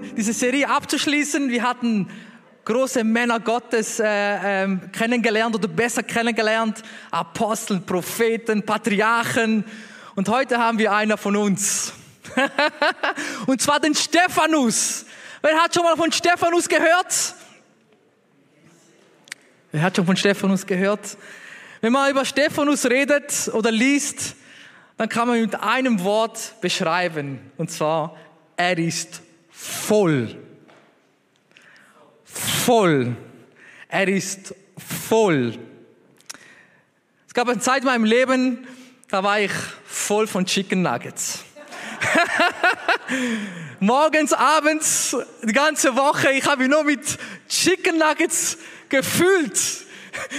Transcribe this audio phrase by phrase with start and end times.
[0.00, 1.50] diesen, diese Serie abzuschließen.
[1.50, 2.08] Wir hatten
[2.64, 6.82] große Männer Gottes äh, äh, kennengelernt oder besser kennengelernt.
[7.10, 9.64] Apostel, Propheten, Patriarchen.
[10.14, 11.92] Und heute haben wir einer von uns.
[13.46, 15.06] Und zwar den Stephanus.
[15.42, 17.34] Wer hat schon mal von Stephanus gehört?
[19.72, 21.16] Wer hat schon von Stephanus gehört?
[21.80, 24.36] Wenn man über Stephanus redet oder liest,
[24.98, 27.38] dann kann man ihn mit einem Wort beschreiben.
[27.56, 28.16] Und zwar,
[28.56, 29.22] er ist
[29.60, 30.36] voll.
[32.24, 33.16] Voll.
[33.88, 34.54] Er ist
[35.08, 35.58] voll.
[37.26, 38.66] Es gab eine Zeit in meinem Leben,
[39.08, 39.52] da war ich
[39.84, 41.44] voll von Chicken Nuggets.
[43.80, 48.58] Morgens, abends, die ganze Woche, ich habe mich nur mit Chicken Nuggets
[48.88, 49.60] gefühlt.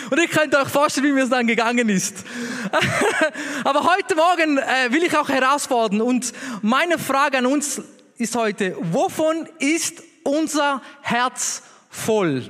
[0.09, 2.25] Und ich könnte euch vorstellen, wie mir es dann gegangen ist.
[3.63, 6.01] Aber heute Morgen äh, will ich auch herausfordern.
[6.01, 7.81] Und meine Frage an uns
[8.21, 12.49] ist heute, wovon ist unser Herz voll?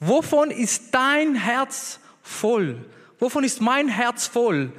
[0.00, 2.84] Wovon ist dein Herz voll?
[3.18, 4.72] Wovon ist mein Herz voll?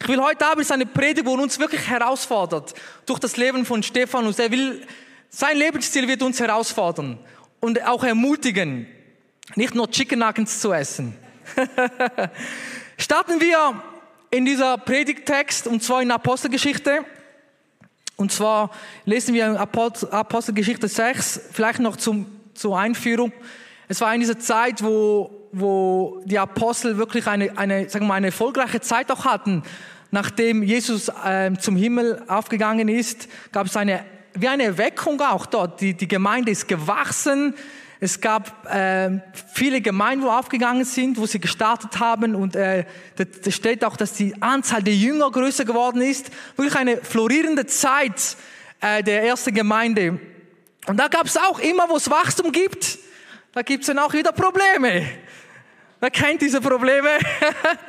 [0.00, 4.38] Ich will heute Abend eine Predigt, wo uns wirklich herausfordert durch das Leben von Stephanus.
[4.38, 4.86] Er will,
[5.28, 7.18] sein Lebensstil wird uns herausfordern
[7.60, 8.86] und auch ermutigen,
[9.56, 11.16] nicht nur Chicken Nuggets zu essen.
[12.96, 13.82] Starten wir
[14.30, 17.04] in dieser Predigttext und zwar in Apostelgeschichte.
[18.22, 18.70] Und zwar
[19.04, 23.32] lesen wir in Apostelgeschichte 6, vielleicht noch zum, zur Einführung.
[23.88, 28.14] Es war in dieser Zeit, wo, wo die Apostel wirklich eine, eine, sagen wir mal,
[28.14, 29.64] eine erfolgreiche Zeit auch hatten.
[30.12, 35.80] Nachdem Jesus äh, zum Himmel aufgegangen ist, gab es eine, wie eine Erweckung auch dort.
[35.80, 37.56] Die, die Gemeinde ist gewachsen.
[38.04, 39.20] Es gab äh,
[39.54, 42.34] viele Gemeinden, wo aufgegangen sind, wo sie gestartet haben.
[42.34, 42.84] Und äh,
[43.14, 46.32] da steht auch, dass die Anzahl der Jünger größer geworden ist.
[46.56, 48.36] Wirklich eine florierende Zeit
[48.80, 50.18] äh, der ersten Gemeinde.
[50.88, 52.98] Und da gab es auch immer, wo es Wachstum gibt,
[53.52, 55.06] da gibt es dann auch wieder Probleme.
[56.00, 57.08] Wer kennt diese Probleme?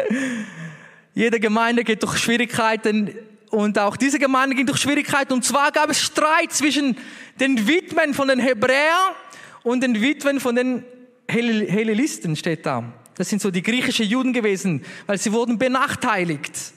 [1.16, 3.16] Jede Gemeinde geht durch Schwierigkeiten
[3.50, 5.34] und auch diese Gemeinde geht durch Schwierigkeiten.
[5.34, 6.98] Und zwar gab es Streit zwischen
[7.40, 9.16] den Witwen von den Hebräern
[9.64, 10.86] und den Witwen von den
[11.28, 12.92] Hellenisten, steht da.
[13.16, 16.74] Das sind so die griechischen Juden gewesen, weil sie wurden benachteiligt.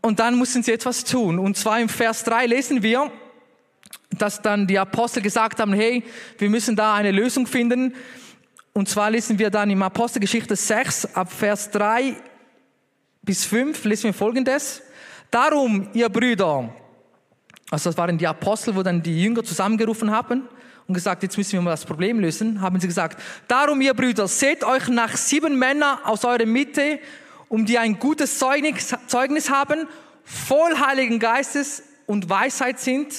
[0.00, 1.38] Und dann mussten sie etwas tun.
[1.38, 3.12] Und zwar im Vers 3 lesen wir,
[4.10, 6.02] dass dann die Apostel gesagt haben, hey,
[6.38, 7.94] wir müssen da eine Lösung finden.
[8.72, 12.16] Und zwar lesen wir dann im Apostelgeschichte 6 ab Vers 3
[13.22, 14.82] bis 5 lesen wir folgendes.
[15.30, 16.74] Darum, ihr Brüder,
[17.70, 20.48] also das waren die Apostel, wo dann die Jünger zusammengerufen haben
[20.90, 24.26] und gesagt, jetzt müssen wir mal das Problem lösen, haben sie gesagt, darum, ihr Brüder,
[24.26, 26.98] seht euch nach sieben Männern aus eurer Mitte,
[27.48, 29.86] um die ein gutes Zeugnis, haben,
[30.24, 33.14] voll Heiligen Geistes und Weisheit sind,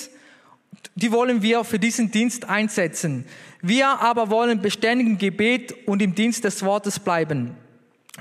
[0.95, 3.23] die wollen wir für diesen Dienst einsetzen.
[3.61, 7.55] Wir aber wollen beständig im Gebet und im Dienst des Wortes bleiben.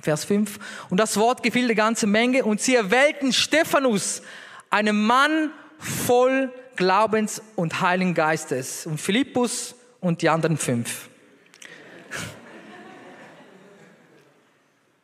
[0.00, 0.60] Vers 5.
[0.90, 4.22] Und das Wort gefiel der ganze Menge und sie erwählten Stephanus,
[4.70, 5.50] einen Mann
[5.80, 11.10] voll Glaubens und Heiligen Geistes und Philippus und die anderen fünf.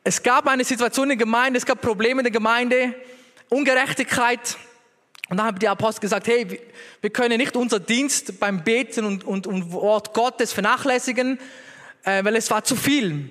[0.03, 2.95] Es gab eine Situation in der Gemeinde, es gab Probleme in der Gemeinde,
[3.49, 4.57] Ungerechtigkeit.
[5.29, 6.59] Und dann haben die Apostel gesagt, hey,
[6.99, 11.37] wir können nicht unser Dienst beim Beten und, und, und Wort Gottes vernachlässigen,
[12.03, 13.29] äh, weil es war zu viel.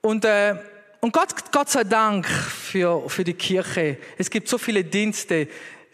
[0.00, 0.54] Und, äh,
[1.00, 3.98] und Gott, Gott sei Dank für, für die Kirche.
[4.16, 5.48] Es gibt so viele Dienste.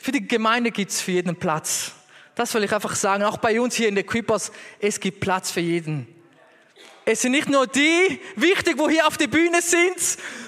[0.05, 1.93] Für die Gemeinde gibt es für jeden Platz.
[2.35, 3.23] Das will ich einfach sagen.
[3.23, 6.07] Auch bei uns hier in der Equippers, es gibt Platz für jeden.
[7.07, 9.99] Es sind nicht nur die wichtig, wo hier auf der Bühne sind,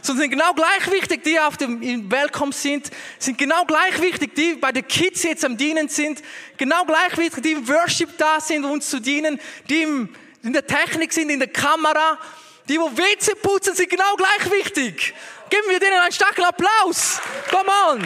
[0.03, 4.57] sondern sind genau gleich wichtig, die auf dem Welcome sind, sind genau gleich wichtig, die
[4.57, 6.23] bei den Kids jetzt am Dienen sind,
[6.59, 11.15] genau gleich wichtig, die im Worship da sind, uns zu dienen, die in der Technik
[11.15, 12.19] sind, in der Kamera,
[12.69, 15.15] die, wo WC putzen, sind genau gleich wichtig.
[15.49, 17.23] Geben wir denen einen starken Applaus.
[17.51, 18.05] Come on.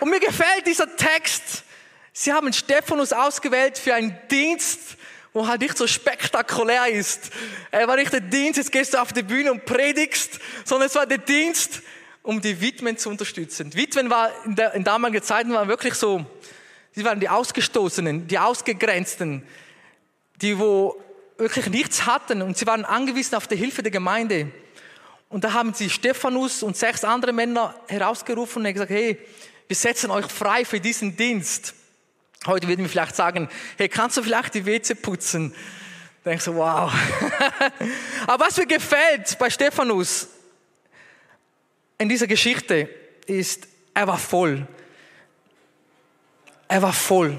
[0.00, 1.64] Und mir gefällt dieser Text.
[2.12, 4.96] Sie haben Stephanus ausgewählt für einen Dienst,
[5.32, 7.30] wo halt nicht so spektakulär ist.
[7.70, 10.94] Er war nicht der Dienst, jetzt gehst du auf die Bühne und predigst, sondern es
[10.94, 11.82] war der Dienst,
[12.22, 13.74] um die Witwen zu unterstützen.
[13.74, 16.24] Witwen war in, der, in damaligen Zeiten waren wirklich so,
[16.96, 19.42] Sie waren die Ausgestoßenen, die Ausgegrenzten,
[20.40, 21.02] die wo
[21.36, 24.52] wirklich nichts hatten und sie waren angewiesen auf die Hilfe der Gemeinde.
[25.34, 29.18] Und da haben sie Stephanus und sechs andere Männer herausgerufen und gesagt, hey,
[29.66, 31.74] wir setzen euch frei für diesen Dienst.
[32.46, 35.50] Heute würden wir vielleicht sagen, hey, kannst du vielleicht die WC putzen?
[36.22, 36.92] Da denke ich so, wow.
[38.28, 40.28] Aber was mir gefällt bei Stephanus,
[41.98, 42.88] in dieser Geschichte
[43.26, 44.64] ist, er war voll.
[46.68, 47.36] Er war voll.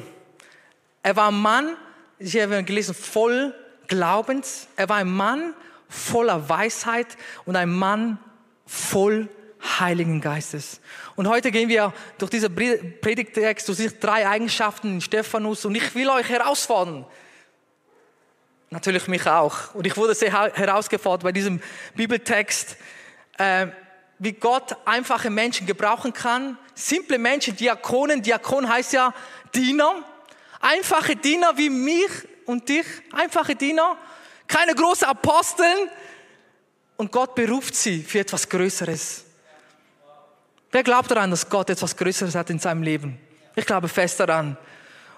[1.02, 1.78] Er war ein Mann,
[2.20, 3.56] ich habe gelesen, voll
[3.88, 4.68] Glaubens.
[4.76, 5.54] Er war ein Mann
[5.96, 7.08] voller Weisheit
[7.46, 8.20] und ein Mann
[8.66, 9.30] voll
[9.80, 10.80] Heiligen Geistes.
[11.16, 15.96] Und heute gehen wir durch diese Predigtext, durch diese drei Eigenschaften in Stephanus und ich
[15.96, 17.06] will euch herausfordern.
[18.70, 19.74] Natürlich mich auch.
[19.74, 21.62] Und ich wurde sehr herausgefordert bei diesem
[21.96, 22.78] Bibeltext,
[23.38, 23.68] äh,
[24.20, 26.58] wie Gott einfache Menschen gebrauchen kann.
[26.74, 28.22] Simple Menschen, Diakonen.
[28.22, 29.14] Diakon heißt ja
[29.54, 30.04] Diener.
[30.60, 32.10] Einfache Diener wie mich
[32.46, 32.86] und dich.
[33.12, 33.98] Einfache Diener.
[34.48, 35.90] Keine großen Aposteln.
[36.98, 39.26] Und Gott beruft sie für etwas Größeres.
[40.72, 43.20] Wer glaubt daran, dass Gott etwas Größeres hat in seinem Leben?
[43.56, 44.58] Ich glaube fest daran.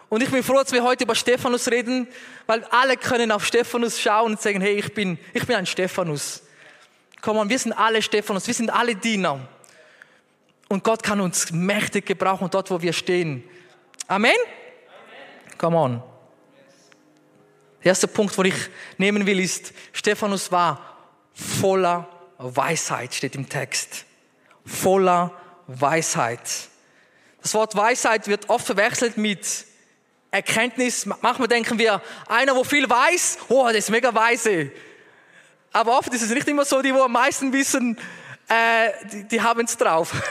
[0.10, 2.08] Und ich bin froh, dass wir heute über Stephanus reden,
[2.46, 6.44] weil alle können auf Stephanus schauen und sagen, hey, ich bin, ich bin ein Stephanus.
[7.22, 9.40] Komm on, wir sind alle Stephanus, wir sind alle Diener.
[10.70, 13.44] Und Gott kann uns mächtig gebrauchen dort, wo wir stehen.
[14.08, 14.32] Amen?
[14.32, 15.58] Amen.
[15.58, 16.17] Come on.
[17.84, 18.56] Der erste Punkt, wo ich
[18.98, 20.98] nehmen will, ist, Stephanus war
[21.34, 22.08] voller
[22.38, 24.06] Weisheit, steht im Text.
[24.66, 25.32] Voller
[25.68, 26.42] Weisheit.
[27.42, 29.66] Das Wort Weisheit wird oft verwechselt mit
[30.32, 31.06] Erkenntnis.
[31.06, 34.72] Manchmal denken wir, einer, wo viel weiß, oh, der ist mega weise.
[35.72, 37.98] Aber oft ist es nicht immer so, die, wo am meisten wissen,
[38.50, 40.14] äh, die, die haben es drauf.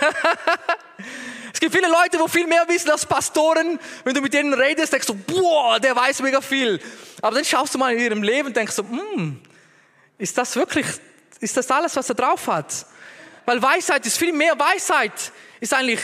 [1.56, 3.80] es gibt viele Leute, wo viel mehr wissen als Pastoren.
[4.04, 6.78] Wenn du mit denen redest, denkst du, boah, der weiß mega viel.
[7.22, 9.40] Aber dann schaust du mal in ihrem Leben und denkst so, hm,
[10.18, 10.84] ist das wirklich,
[11.40, 12.84] ist das alles, was er drauf hat?
[13.46, 16.02] Weil Weisheit ist viel mehr Weisheit, ist eigentlich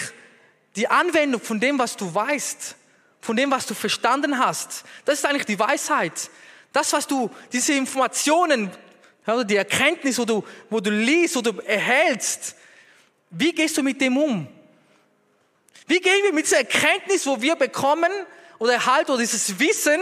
[0.75, 2.75] die Anwendung von dem, was du weißt
[3.21, 4.85] von dem, was du verstanden hast.
[5.05, 6.31] Das ist eigentlich die Weisheit.
[6.73, 8.71] Das, was du, diese Informationen,
[9.45, 12.57] die Erkenntnis, wo du, wo du liest, wo du erhältst,
[13.29, 14.49] wie gehst du mit dem um?
[15.87, 18.11] Wie gehen wir mit dieser Erkenntnis, wo wir bekommen
[18.59, 20.01] oder erhalten, oder dieses Wissen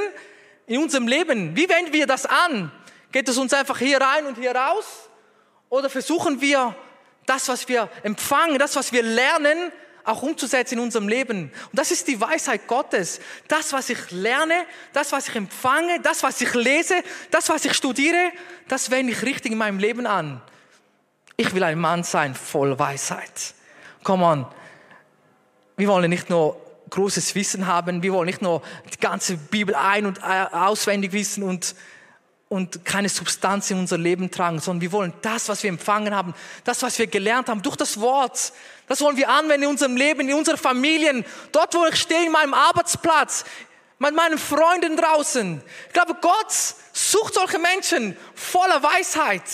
[0.67, 2.71] in unserem Leben, wie wenden wir das an?
[3.13, 4.85] Geht es uns einfach hier rein und hier raus?
[5.69, 6.75] Oder versuchen wir,
[7.27, 9.73] das, was wir empfangen, das, was wir lernen,
[10.05, 11.53] auch umzusetzen in unserem Leben.
[11.71, 13.21] Und das ist die Weisheit Gottes.
[13.49, 17.75] Das, was ich lerne, das, was ich empfange, das, was ich lese, das, was ich
[17.75, 18.33] studiere,
[18.69, 20.43] das wende ich richtig in meinem Leben an.
[21.37, 23.55] Ich will ein Mann sein voll Weisheit.
[24.03, 24.47] Come on.
[25.81, 26.61] Wir wollen nicht nur
[26.91, 28.61] großes Wissen haben, wir wollen nicht nur
[28.93, 31.75] die ganze Bibel ein- und auswendig wissen und
[32.51, 36.35] und keine Substanz in unser Leben tragen, sondern wir wollen das, was wir empfangen haben,
[36.65, 38.53] das, was wir gelernt haben, durch das Wort,
[38.89, 42.33] das wollen wir anwenden in unserem Leben, in unseren Familien, dort, wo ich stehe, in
[42.33, 43.45] meinem Arbeitsplatz,
[44.01, 45.63] mit meinen Freunden draußen.
[45.87, 46.53] Ich glaube, Gott
[46.93, 49.45] sucht solche Menschen voller Weisheit.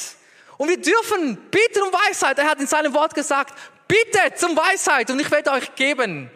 [0.56, 2.38] Und wir dürfen bitten um Weisheit.
[2.38, 3.52] Er hat in seinem Wort gesagt,
[3.88, 6.30] bittet um Weisheit und ich werde euch geben.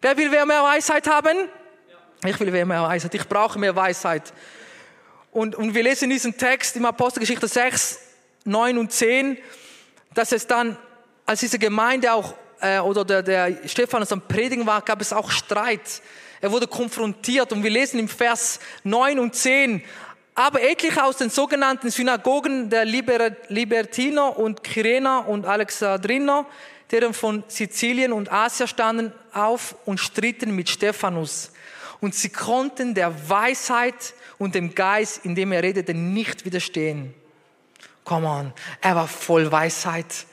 [0.00, 1.48] Wer will mehr Weisheit haben?
[2.24, 3.14] Ich will mehr Weisheit.
[3.14, 4.32] Ich brauche mehr Weisheit.
[5.32, 7.98] Und, und wir lesen in diesem Text im Apostelgeschichte 6,
[8.44, 9.38] 9 und 10,
[10.14, 10.76] dass es dann,
[11.24, 15.30] als diese Gemeinde auch, äh, oder der, der Stephanus am Predigen war, gab es auch
[15.30, 16.02] Streit.
[16.40, 19.82] Er wurde konfrontiert und wir lesen im Vers 9 und 10,
[20.40, 26.46] aber etliche aus den sogenannten Synagogen der Liber Libertiner und Kyrener und Alexandriner,
[26.90, 31.52] deren von Sizilien und Asia standen, auf und stritten mit Stephanus.
[32.00, 37.12] Und sie konnten der Weisheit und dem Geist, in dem er redete, nicht widerstehen.
[38.04, 40.24] Come on, er war voll Weisheit.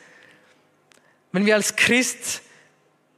[1.34, 2.44] Wenn wir als Christ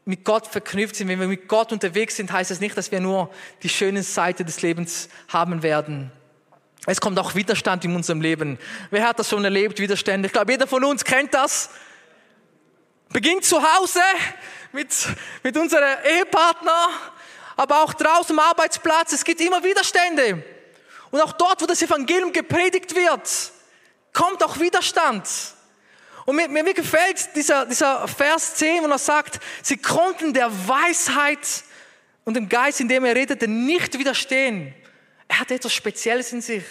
[0.05, 3.00] mit Gott verknüpft sind, wenn wir mit Gott unterwegs sind, heißt das nicht, dass wir
[3.00, 3.29] nur
[3.62, 6.12] die schönen Seiten des Lebens haben werden.
[6.86, 8.58] Es kommt auch Widerstand in unserem Leben.
[8.90, 10.28] Wer hat das schon erlebt, Widerstände?
[10.28, 11.70] Ich glaube, jeder von uns kennt das.
[13.10, 14.02] Beginnt zu Hause
[14.72, 14.90] mit,
[15.44, 16.90] mit unserem Ehepartner,
[17.58, 19.14] aber auch draußen am Arbeitsplatz.
[19.14, 20.44] Es gibt immer Widerstände.
[21.12, 23.30] Und auch dort, wo das Evangelium gepredigt wird,
[24.14, 25.28] kommt auch Widerstand.
[26.26, 31.64] Und mir, mir gefällt dieser, dieser Vers 10, wo er sagt, sie konnten der Weisheit
[32.24, 34.74] und dem Geist, in dem er redete, nicht widerstehen.
[35.30, 36.64] Er hatte etwas Spezielles in sich.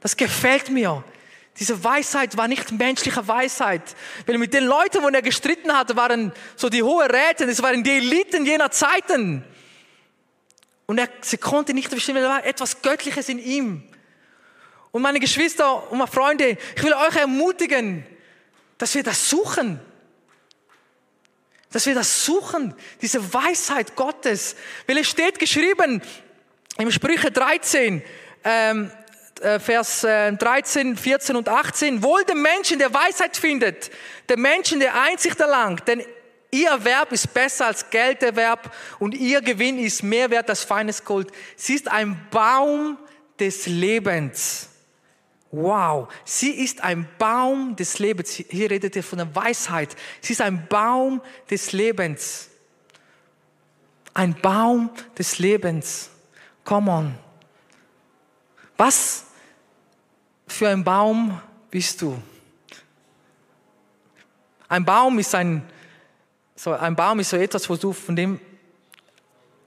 [0.00, 1.02] Das gefällt mir.
[1.58, 3.82] Diese Weisheit war nicht menschliche Weisheit.
[4.26, 7.82] Weil mit den Leuten, wo er gestritten hatte, waren so die hohe Räte, das waren
[7.82, 9.42] die Eliten jener Zeiten.
[10.84, 13.82] Und er, sie konnte nicht bestimmen, da war etwas Göttliches in ihm.
[14.92, 18.06] Und meine Geschwister und meine Freunde, ich will euch ermutigen,
[18.76, 19.80] dass wir das suchen.
[21.72, 24.56] Dass wir das suchen, diese Weisheit Gottes.
[24.86, 26.02] Weil es steht geschrieben
[26.78, 28.02] im Sprüche 13,
[28.44, 28.90] ähm,
[29.40, 32.02] äh, Vers 13, äh, 14 und 18.
[32.02, 33.90] Wohl dem Menschen, der Weisheit findet,
[34.28, 36.02] dem Menschen, der Einsicht erlangt, denn
[36.50, 41.30] ihr Erwerb ist besser als Gelderwerb und ihr Gewinn ist mehr wert als feines Gold.
[41.56, 42.98] Sie ist ein Baum
[43.38, 44.68] des Lebens.
[45.50, 48.30] Wow, sie ist ein Baum des Lebens.
[48.30, 49.94] Hier redet ihr von der Weisheit.
[50.20, 52.48] Sie ist ein Baum des Lebens.
[54.12, 56.10] Ein Baum des Lebens.
[56.66, 57.14] Come on.
[58.76, 59.24] Was
[60.48, 62.20] für ein Baum bist du?
[64.68, 65.62] Ein Baum ist ein,
[66.56, 68.40] so ein Baum ist so etwas, wo du von dem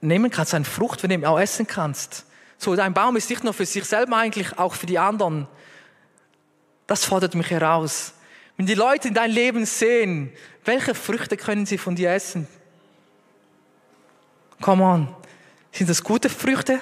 [0.02, 2.26] nehmen kannst, eine Frucht, von dem auch essen kannst.
[2.58, 5.48] So, ein Baum ist nicht nur für sich selber eigentlich, auch für die anderen.
[6.86, 8.12] Das fordert mich heraus.
[8.58, 10.34] Wenn die Leute in dein Leben sehen,
[10.66, 12.46] welche Früchte können sie von dir essen?
[14.60, 15.19] Come on.
[15.72, 16.80] Sind das gute Früchte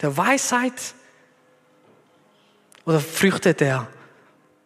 [0.00, 0.94] der Weisheit
[2.84, 3.88] oder Früchte der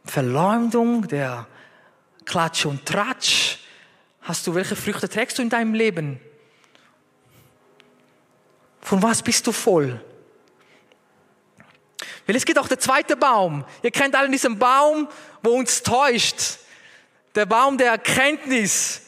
[0.04, 1.46] Verleumdung, der
[2.24, 3.58] Klatsch und Tratsch?
[4.22, 6.20] Hast du, welche Früchte trägst du in deinem Leben?
[8.80, 10.00] Von was bist du voll?
[12.26, 13.64] Weil es gibt auch der zweite Baum.
[13.82, 15.08] Ihr kennt alle diesen Baum,
[15.42, 16.58] wo uns täuscht.
[17.34, 19.02] Der Baum der Erkenntnis,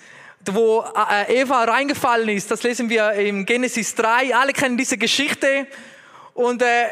[0.46, 2.50] wo äh, Eva reingefallen ist.
[2.50, 4.34] Das lesen wir im Genesis 3.
[4.34, 5.66] Alle kennen diese Geschichte.
[6.34, 6.88] Und, äh,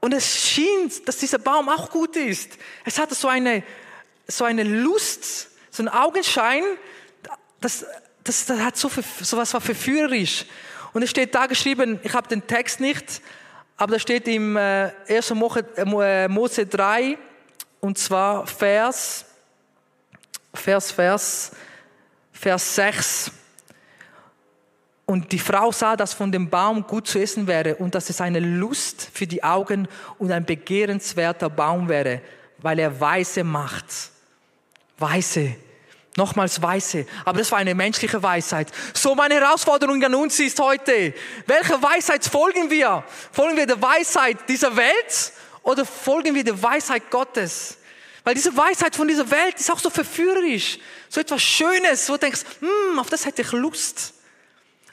[0.00, 2.58] und es schien, dass dieser Baum auch gut ist.
[2.84, 3.62] Es hatte so eine,
[4.26, 6.62] so eine Lust, so einen Augenschein.
[7.60, 7.86] Das,
[8.22, 10.44] das, das hat so, so was war verführerisch.
[10.92, 13.20] Und es steht da geschrieben, ich habe den Text nicht,
[13.76, 14.94] aber da steht im 1.
[15.08, 15.34] Äh,
[15.76, 17.18] äh, Mose 3,
[17.80, 19.24] und zwar Vers,
[20.54, 21.50] Vers, Vers,
[22.44, 23.30] Vers 6.
[25.06, 28.20] Und die Frau sah, dass von dem Baum gut zu essen wäre und dass es
[28.20, 32.20] eine Lust für die Augen und ein begehrenswerter Baum wäre,
[32.58, 33.86] weil er Weise macht.
[34.98, 35.56] Weise.
[36.18, 37.06] Nochmals Weise.
[37.24, 38.70] Aber das war eine menschliche Weisheit.
[38.92, 41.14] So meine Herausforderung an uns ist heute,
[41.46, 43.04] welcher Weisheit folgen wir?
[43.32, 45.32] Folgen wir der Weisheit dieser Welt
[45.62, 47.78] oder folgen wir der Weisheit Gottes?
[48.24, 50.78] Weil diese Weisheit von dieser Welt ist auch so verführerisch.
[51.10, 54.14] So etwas Schönes, wo du denkst, hm, auf das hätte ich Lust.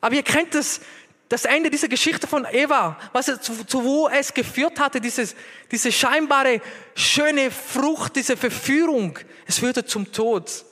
[0.02, 0.82] Aber ihr kennt das,
[1.30, 5.34] das Ende dieser Geschichte von Eva, was zu, zu wo es geführt hatte, dieses,
[5.72, 6.62] diese scheinbare
[6.94, 9.18] schöne Frucht, diese Verführung.
[9.48, 10.66] Es führte zum Tod.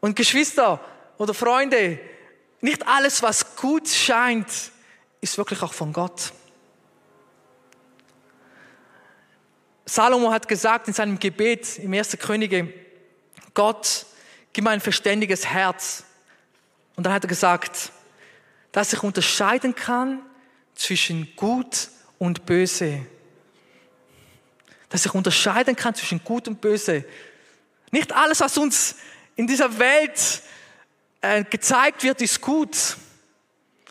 [0.00, 0.80] Und Geschwister
[1.16, 2.00] oder Freunde,
[2.60, 4.48] nicht alles, was gut scheint,
[5.20, 6.32] ist wirklich auch von Gott.
[9.88, 12.18] Salomo hat gesagt in seinem Gebet im 1.
[12.18, 12.72] Könige,
[13.54, 14.04] Gott,
[14.52, 16.02] gib mir ein verständiges Herz.
[16.96, 17.92] Und dann hat er gesagt,
[18.72, 20.22] dass ich unterscheiden kann
[20.74, 21.88] zwischen gut
[22.18, 23.06] und böse.
[24.88, 27.04] Dass ich unterscheiden kann zwischen gut und böse.
[27.92, 28.96] Nicht alles, was uns
[29.36, 30.42] in dieser Welt
[31.20, 32.96] äh, gezeigt wird, ist gut.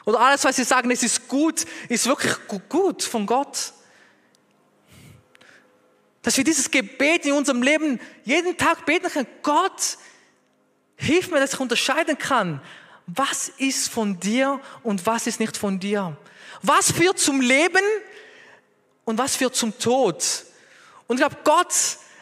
[0.03, 2.35] Oder alles, was sie sagen, es ist gut, ist wirklich
[2.67, 3.71] gut von Gott.
[6.25, 9.27] Dass wir dieses Gebet in unserem Leben jeden Tag beten können.
[9.43, 9.97] Gott,
[10.95, 12.61] hilf mir, dass ich unterscheiden kann,
[13.05, 16.17] was ist von dir und was ist nicht von dir.
[16.63, 17.83] Was führt zum Leben
[19.05, 20.23] und was führt zum Tod.
[21.05, 21.71] Und ich glaube, Gott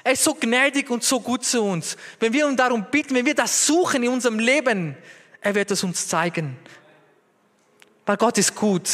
[0.04, 1.96] er ist so gnädig und so gut zu uns.
[2.20, 4.98] Wenn wir ihn darum bitten, wenn wir das suchen in unserem Leben,
[5.40, 6.58] er wird es uns zeigen.
[8.06, 8.90] Weil Gott ist gut.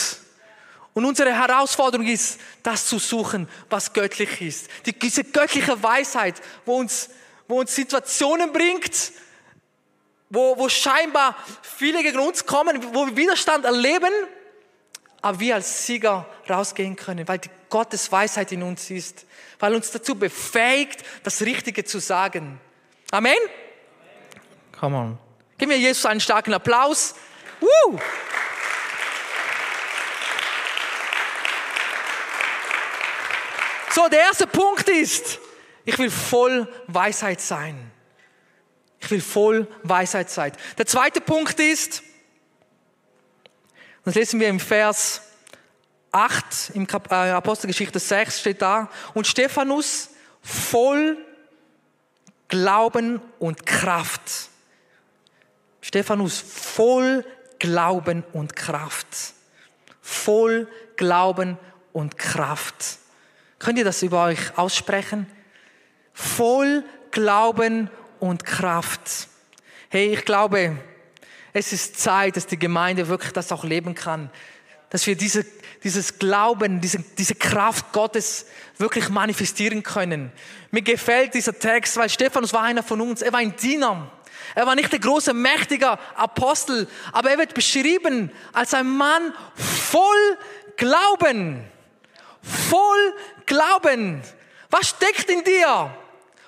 [0.99, 4.67] Und unsere Herausforderung ist, das zu suchen, was göttlich ist.
[4.85, 7.09] Die, diese göttliche Weisheit, wo uns,
[7.47, 9.13] wo uns Situationen bringt,
[10.29, 14.13] wo, wo scheinbar viele gegen uns kommen, wo wir Widerstand erleben,
[15.21, 19.25] aber wir als Sieger rausgehen können, weil die Gottes Weisheit in uns ist
[19.59, 22.59] weil uns dazu befähigt, das Richtige zu sagen.
[23.11, 23.37] Amen?
[24.79, 25.17] Come on.
[25.57, 27.15] Gib mir Jesus einen starken Applaus.
[27.59, 27.99] Woo!
[33.91, 35.39] So, der erste Punkt ist,
[35.85, 37.91] ich will voll Weisheit sein.
[38.99, 40.51] Ich will voll Weisheit sein.
[40.77, 42.03] Der zweite Punkt ist,
[44.05, 45.21] das lesen wir im Vers
[46.11, 50.09] 8 im äh, Apostelgeschichte 6 steht da, und Stephanus
[50.41, 51.17] voll
[52.47, 54.49] Glauben und Kraft.
[55.81, 57.23] Stephanus voll
[57.59, 59.07] Glauben und Kraft.
[60.01, 61.57] Voll Glauben
[61.93, 62.99] und Kraft.
[63.59, 65.27] Könnt ihr das über euch aussprechen?
[66.13, 67.89] Voll Glauben
[68.19, 69.27] und Kraft.
[69.89, 70.77] Hey, ich glaube,
[71.53, 74.29] es ist Zeit, dass die Gemeinde wirklich das auch leben kann
[74.89, 75.45] dass wir diese,
[75.83, 78.45] dieses Glauben, diese, diese Kraft Gottes
[78.77, 80.31] wirklich manifestieren können.
[80.71, 84.11] Mir gefällt dieser Text, weil Stephanus war einer von uns, er war ein Diener.
[84.55, 90.37] Er war nicht der große, mächtige Apostel, aber er wird beschrieben als ein Mann voll
[90.75, 91.63] Glauben.
[92.41, 93.13] Voll
[93.45, 94.21] Glauben.
[94.69, 95.95] Was steckt in dir?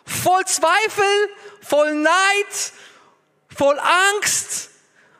[0.05, 1.29] Voll Zweifel,
[1.61, 2.73] voll Neid,
[3.55, 4.69] voll Angst.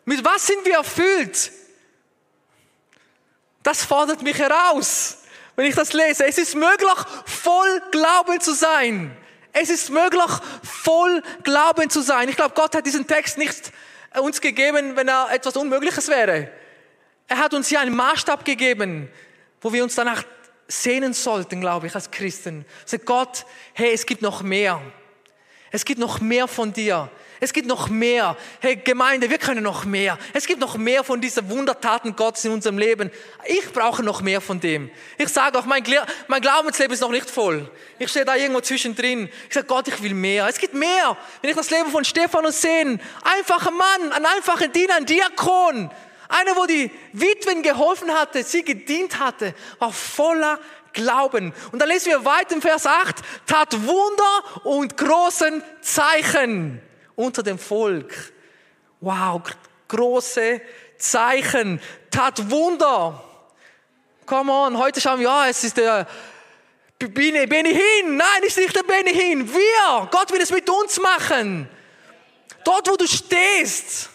[0.05, 1.51] Mit was sind wir erfüllt?
[3.63, 5.19] Das fordert mich heraus,
[5.55, 6.25] wenn ich das lese.
[6.25, 9.15] Es ist möglich, voll Glauben zu sein.
[9.53, 10.31] Es ist möglich,
[10.63, 12.29] voll Glauben zu sein.
[12.29, 13.71] Ich glaube, Gott hat diesen Text nicht
[14.19, 16.51] uns gegeben, wenn er etwas Unmögliches wäre.
[17.27, 19.09] Er hat uns hier einen Maßstab gegeben,
[19.61, 20.23] wo wir uns danach
[20.71, 22.65] sehnen sollten, glaube ich, als Christen.
[22.85, 24.81] Sagt Gott, hey, es gibt noch mehr.
[25.71, 27.09] Es gibt noch mehr von dir.
[27.43, 28.37] Es gibt noch mehr.
[28.59, 30.17] Hey Gemeinde, wir können noch mehr.
[30.33, 33.09] Es gibt noch mehr von diesen Wundertaten Gottes in unserem Leben.
[33.45, 34.91] Ich brauche noch mehr von dem.
[35.17, 35.83] Ich sage auch, mein,
[36.27, 37.69] mein Glaubensleben ist noch nicht voll.
[37.97, 39.27] Ich stehe da irgendwo zwischendrin.
[39.47, 40.47] Ich sage, Gott, ich will mehr.
[40.47, 41.17] Es gibt mehr.
[41.41, 45.89] Wenn ich das Leben von Stephanus sehe, einfacher Mann, ein einfacher Diener, ein Diakon,
[46.31, 50.59] einer, wo die Witwen geholfen hatte, sie gedient hatte, war voller
[50.93, 51.53] Glauben.
[51.71, 56.81] Und dann lesen wir weiter im Vers 8, tat Wunder und großen Zeichen
[57.15, 58.13] unter dem Volk.
[58.99, 59.41] Wow,
[59.87, 60.61] große
[60.97, 63.23] Zeichen, tat Wunder.
[64.25, 66.07] Come on, heute schauen wir, ja, es ist der
[66.99, 68.17] Beni, Beni hin.
[68.17, 69.51] Nein, ist nicht der Beni hin.
[69.51, 71.67] Wir, Gott will es mit uns machen.
[72.63, 74.09] Dort, wo du stehst.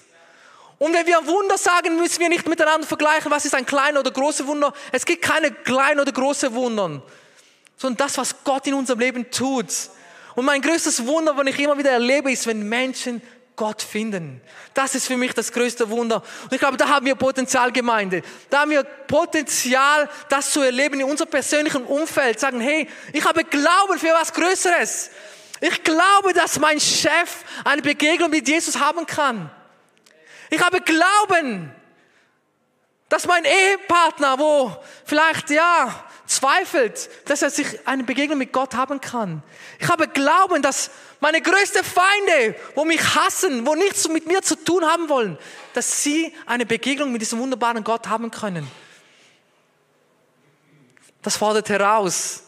[0.78, 4.10] Und wenn wir Wunder sagen, müssen wir nicht miteinander vergleichen, was ist ein kleiner oder
[4.10, 4.72] großer Wunder.
[4.92, 7.02] Es gibt keine kleinen oder großen Wunder,
[7.76, 9.66] sondern das, was Gott in unserem Leben tut.
[10.34, 13.22] Und mein größtes Wunder, was ich immer wieder erlebe, ist, wenn Menschen
[13.56, 14.42] Gott finden.
[14.74, 16.22] Das ist für mich das größte Wunder.
[16.44, 18.20] Und ich glaube, da haben wir Potenzial, Gemeinde.
[18.50, 22.38] Da haben wir Potenzial, das zu erleben in unserem persönlichen Umfeld.
[22.38, 25.10] Sagen, hey, ich habe Glauben für was Größeres.
[25.62, 29.50] Ich glaube, dass mein Chef eine Begegnung mit Jesus haben kann.
[30.50, 31.72] Ich habe Glauben,
[33.08, 39.00] dass mein Ehepartner, wo vielleicht, ja, zweifelt, dass er sich eine Begegnung mit Gott haben
[39.00, 39.42] kann.
[39.78, 44.56] Ich habe Glauben, dass meine größten Feinde, wo mich hassen, wo nichts mit mir zu
[44.56, 45.38] tun haben wollen,
[45.72, 48.68] dass sie eine Begegnung mit diesem wunderbaren Gott haben können.
[51.22, 52.44] Das fordert heraus.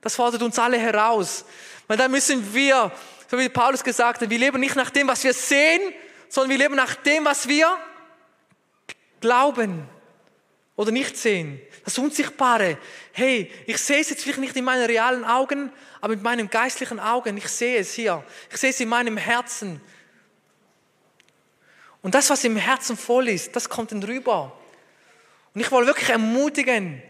[0.00, 1.44] Das fordert uns alle heraus.
[1.86, 2.90] Weil da müssen wir,
[3.30, 5.80] so wie Paulus gesagt hat, wir leben nicht nach dem, was wir sehen,
[6.32, 7.76] sondern wir leben nach dem, was wir
[9.20, 9.86] glauben
[10.76, 11.60] oder nicht sehen.
[11.84, 12.78] Das Unsichtbare.
[13.12, 16.98] Hey, ich sehe es jetzt vielleicht nicht in meinen realen Augen, aber mit meinen geistlichen
[16.98, 17.36] Augen.
[17.36, 18.24] Ich sehe es hier.
[18.50, 19.78] Ich sehe es in meinem Herzen.
[22.00, 24.58] Und das, was im Herzen voll ist, das kommt dann rüber.
[25.52, 27.02] Und ich will wirklich ermutigen,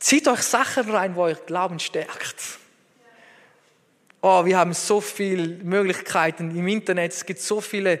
[0.00, 2.58] zieht euch Sachen rein, wo euch Glauben stärkt.
[4.22, 7.12] Oh, wir haben so viele Möglichkeiten im Internet.
[7.12, 8.00] Es gibt so viele,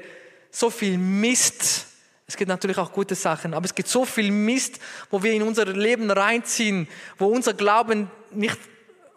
[0.50, 1.86] so viel Mist.
[2.26, 4.78] Es gibt natürlich auch gute Sachen, aber es gibt so viel Mist,
[5.10, 6.86] wo wir in unser Leben reinziehen,
[7.18, 8.58] wo unser Glauben nicht,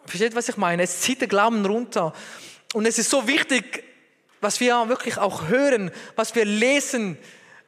[0.06, 0.82] versteht, was ich meine?
[0.82, 2.14] Es zieht den Glauben runter.
[2.72, 3.84] Und es ist so wichtig,
[4.40, 7.18] was wir wirklich auch hören, was wir lesen.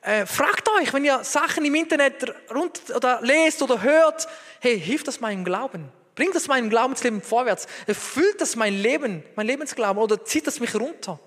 [0.01, 4.27] Äh, fragt euch, wenn ihr Sachen im Internet rund oder lest oder hört,
[4.61, 5.90] hey, hilft das meinem Glauben?
[6.17, 7.67] Bringt das mein Glaubensleben vorwärts?
[7.87, 11.21] Erfüllt das mein Leben, mein Lebensglauben oder zieht das mich runter?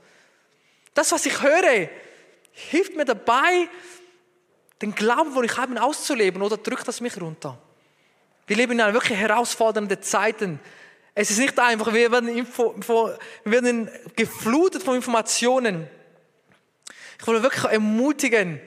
[0.96, 1.88] Das, was ich höre,
[2.52, 3.70] hilft mir dabei,
[4.82, 7.58] den Glauben, den ich habe, auszuleben oder drückt das mich runter?
[8.48, 10.60] Wir leben in einer wirklich herausfordernden Zeiten.
[11.14, 15.88] Es ist nicht einfach, wir werden, Info, wir werden geflutet von Informationen.
[17.20, 18.60] Ich will wirklich ermutigen,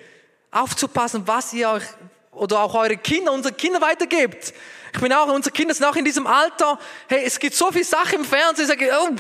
[0.53, 1.85] aufzupassen, was ihr euch
[2.31, 4.55] oder auch eure Kinder, unsere Kinder weitergebt.
[4.95, 6.79] Ich bin auch, unsere Kinder sind auch in diesem Alter.
[7.09, 8.65] Hey, es gibt so viele Sachen im Fernsehen.
[8.65, 9.11] Ich, sage, oh,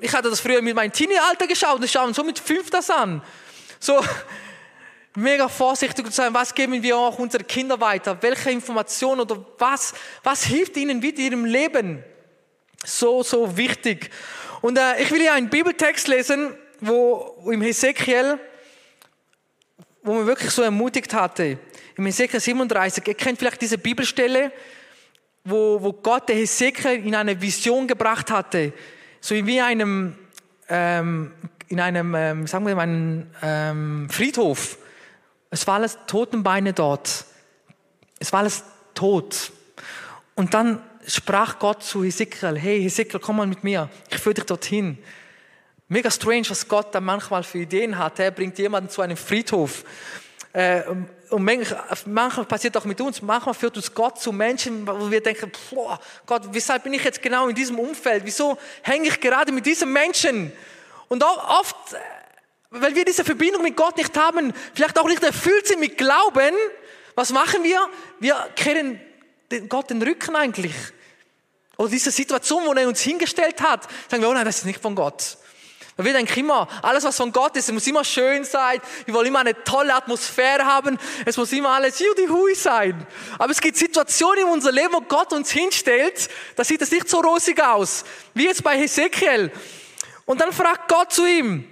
[0.00, 3.22] ich hatte das früher mit meinem Teenie-Alter geschaut ich schaue so mit fünf das an.
[3.80, 4.04] So,
[5.14, 8.16] mega vorsichtig zu sein, was geben wir auch unseren Kindern weiter?
[8.20, 12.04] Welche Informationen oder was, was hilft ihnen in ihrem Leben?
[12.84, 14.10] So, so wichtig.
[14.60, 18.38] Und äh, ich will hier einen Bibeltext lesen, wo, wo im Hesekiel,
[20.08, 21.58] wo mir wirklich so ermutigt hatte
[21.96, 24.52] im Hesekiel 37, ihr kennt vielleicht diese Bibelstelle,
[25.44, 28.72] wo, wo Gott der Hesekiel in eine Vision gebracht hatte,
[29.20, 30.16] so wie einem,
[30.68, 31.32] ähm,
[31.68, 34.78] in einem, ähm, sagen wir mal, einem ähm, Friedhof.
[35.50, 37.26] Es war alles Totenbeine dort.
[38.18, 39.52] Es war alles tot.
[40.36, 44.44] Und dann sprach Gott zu Hesekiel, hey Hesekiel, komm mal mit mir, ich führe dich
[44.44, 44.98] dorthin.
[45.88, 48.18] Mega strange, was Gott da manchmal für Ideen hat.
[48.18, 49.84] Er bringt jemanden zu einem Friedhof
[50.52, 50.82] Äh,
[51.30, 51.44] und
[52.04, 56.00] manchmal, passiert auch mit uns, manchmal führt uns Gott zu Menschen, wo wir denken, boah,
[56.26, 58.24] Gott, weshalb bin ich jetzt genau in diesem Umfeld?
[58.24, 60.50] Wieso hänge ich gerade mit diesem Menschen?
[61.08, 61.98] Und oft, äh,
[62.70, 66.54] weil wir diese Verbindung mit Gott nicht haben, vielleicht auch nicht erfüllt sind mit Glauben,
[67.14, 67.80] was machen wir?
[68.18, 69.00] Wir kehren
[69.68, 70.74] Gott den Rücken eigentlich.
[71.76, 74.80] Oder diese Situation, wo er uns hingestellt hat, sagen wir, oh nein, das ist nicht
[74.80, 75.37] von Gott.
[76.00, 78.80] Wir denken immer, alles was von Gott ist, muss immer schön sein.
[79.04, 80.96] Wir wollen immer eine tolle Atmosphäre haben.
[81.26, 83.04] Es muss immer alles judy hui sein.
[83.36, 87.08] Aber es gibt Situationen in unserem Leben, wo Gott uns hinstellt, da sieht es nicht
[87.08, 88.04] so rosig aus.
[88.32, 89.50] Wie jetzt bei Hesekiel.
[90.24, 91.64] Und dann fragt Gott zu ihm,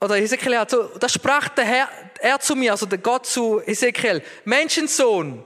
[0.00, 3.62] oder Hesekiel hat so, da sprach der Herr, er zu mir, also der Gott zu
[3.64, 5.44] Hesekiel, Menschensohn,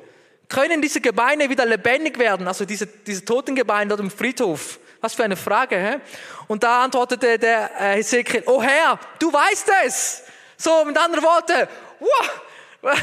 [0.48, 2.48] können diese Gebeine wieder lebendig werden?
[2.48, 4.80] Also diese, diese toten Gebeine dort im Friedhof.
[5.00, 6.00] Was für eine Frage, hä?
[6.46, 10.22] Und da antwortete der äh, Hesekiel, oh Herr, du weißt es.
[10.56, 11.68] So, mit anderen Worten,
[12.00, 12.98] wow,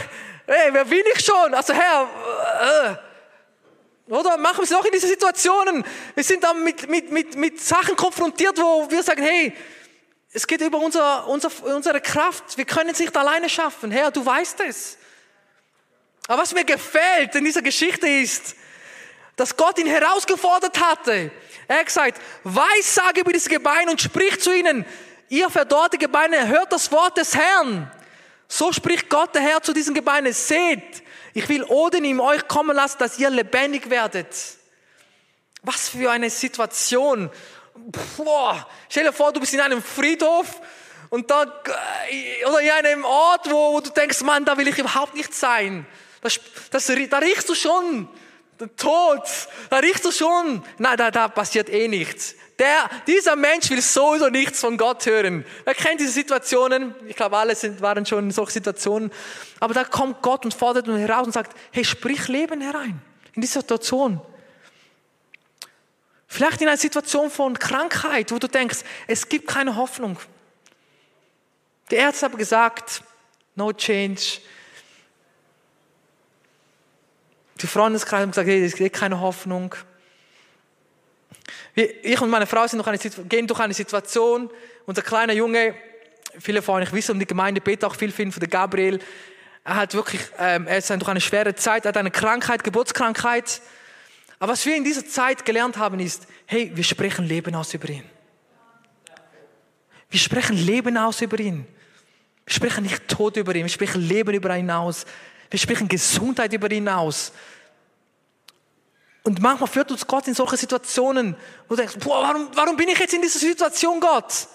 [0.45, 1.53] hey, wer bin ich schon?
[1.53, 2.07] Also Herr,
[2.61, 5.83] äh, oder machen wir es auch in diesen Situationen.
[6.15, 9.53] Wir sind dann mit, mit, mit, mit Sachen konfrontiert, wo wir sagen, hey,
[10.31, 12.57] es geht über unser, unser, unsere Kraft.
[12.57, 13.91] Wir können es nicht alleine schaffen.
[13.91, 14.97] Herr, du weißt es.
[16.27, 18.55] Aber was mir gefällt in dieser Geschichte ist,
[19.35, 21.31] dass Gott ihn herausgefordert hatte.
[21.67, 24.85] Er hat gesagt, Weissage über diese Gebeine und sprich zu ihnen,
[25.29, 27.91] ihr verdorrte Gebeine, hört das Wort des Herrn.
[28.47, 31.03] So spricht Gott der Herr zu diesen Gebeinen, seht,
[31.33, 34.27] ich will Odin in euch kommen lassen, dass ihr lebendig werdet.
[35.61, 37.29] Was für eine Situation.
[38.15, 40.61] Boah, stell dir vor, du bist in einem Friedhof
[41.09, 41.43] und da,
[42.47, 45.85] oder in einem Ort, wo, wo du denkst, Mann, da will ich überhaupt nicht sein.
[46.21, 46.39] Das,
[46.71, 48.07] das, da riechst du schon
[48.59, 49.21] der Tod,
[49.69, 50.63] da riechst du schon.
[50.77, 52.35] Nein, da, da passiert eh nichts.
[52.59, 55.45] Der, dieser Mensch will sowieso nichts von Gott hören.
[55.63, 56.95] Er kennt diese Situationen.
[57.07, 59.11] Ich glaube, alle sind, waren schon in solchen Situationen.
[59.59, 62.99] Aber da kommt Gott und fordert ihn heraus und sagt, hey, sprich Leben herein.
[63.33, 64.19] In diese Situation.
[66.27, 70.17] Vielleicht in einer Situation von Krankheit, wo du denkst, es gibt keine Hoffnung.
[71.91, 73.03] Die Ärzte haben gesagt,
[73.55, 74.39] no change,
[77.61, 79.75] Die Freundeskreis haben gesagt, hey, es gibt keine Hoffnung.
[81.75, 84.49] Ich und meine Frau sind noch eine, gehen durch eine Situation.
[84.85, 85.75] Unser kleiner Junge,
[86.39, 88.99] viele von euch wissen um die Gemeinde, beten auch viel ihn, für den Gabriel.
[89.63, 93.61] Er hat wirklich, ähm, er ist durch eine schwere Zeit, er hat eine Krankheit, Geburtskrankheit.
[94.39, 97.89] Aber was wir in dieser Zeit gelernt haben, ist, hey, wir sprechen Leben aus über
[97.89, 98.03] ihn.
[100.09, 101.67] Wir sprechen Leben aus über ihn.
[102.45, 105.05] Wir sprechen nicht Tod über ihn, wir sprechen Leben über ihn aus.
[105.49, 107.31] Wir sprechen Gesundheit über ihn aus.
[109.23, 111.35] Und manchmal führt uns Gott in solche Situationen,
[111.67, 114.47] wo du denkst, boah, warum, warum bin ich jetzt in dieser Situation, Gott?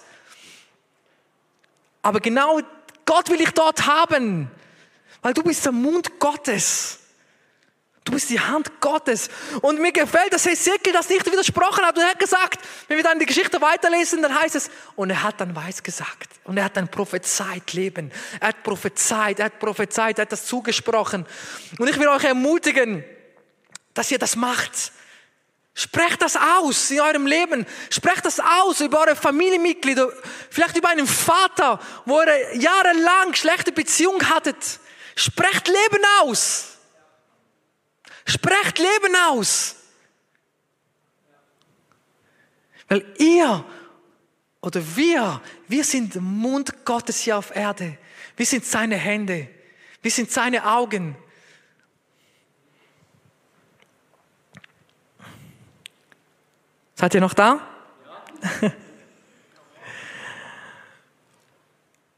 [2.01, 2.59] Aber genau
[3.05, 4.49] Gott will ich dort haben,
[5.21, 6.99] weil du bist der Mund Gottes.
[8.03, 9.29] Du bist die Hand Gottes.
[9.61, 11.95] Und mir gefällt, dass Hesekiel das nicht widersprochen hat.
[11.95, 15.23] Und er hat gesagt, wenn wir dann die Geschichte weiterlesen, dann heißt es, und er
[15.23, 16.32] hat dann weiß gesagt.
[16.45, 18.11] Und er hat dann prophezeit Leben.
[18.39, 21.25] Er hat prophezeit, er hat prophezeit, er hat das zugesprochen.
[21.77, 23.03] Und ich will euch ermutigen,
[23.93, 24.91] dass ihr das macht.
[25.75, 27.65] Sprecht das aus in eurem Leben.
[27.89, 30.11] Sprecht das aus über eure Familienmitglieder.
[30.49, 34.79] Vielleicht über einen Vater, wo ihr jahrelang schlechte Beziehung hattet.
[35.15, 36.77] Sprecht Leben aus.
[38.25, 39.75] Sprecht Leben aus.
[42.87, 43.65] Weil ihr
[44.63, 47.97] oder wir, wir sind Mund Gottes hier auf Erde.
[48.37, 49.49] Wir sind seine Hände.
[50.01, 51.17] Wir sind seine Augen.
[56.95, 57.59] Seid ihr noch da?
[58.61, 58.71] Ja.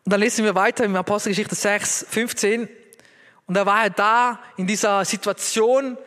[0.06, 2.70] Und dann lesen wir weiter im Apostelgeschichte 6, 15.
[3.48, 5.98] Und er war halt da in dieser Situation,